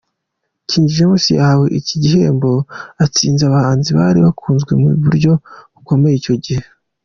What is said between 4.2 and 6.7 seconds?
bakunzwe mu buryo bukomeye icyo gihe.